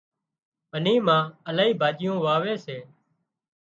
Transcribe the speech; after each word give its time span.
ٻني 0.71 0.95
مان 1.05 1.23
الاهي 1.49 1.71
ڀاڄيون 1.81 2.17
واوي 2.25 2.53
سي 2.65 2.77